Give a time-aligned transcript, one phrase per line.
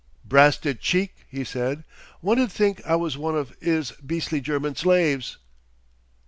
[0.25, 1.83] "Brasted cheek!" he said.
[2.21, 5.37] "One'd think I was one of 'is beastly German slaves!